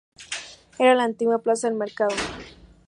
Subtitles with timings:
[0.79, 2.15] Era la antigua "plaza del Mercado".